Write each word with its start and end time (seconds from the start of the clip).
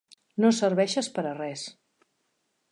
No 0.45 0.49
serveixes 0.59 1.11
per 1.19 1.27
a 1.33 1.35
res. 1.43 1.69